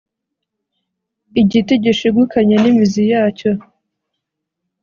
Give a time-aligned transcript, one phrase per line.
[1.41, 3.51] Igiti gishigukanye n'imizi yacyo.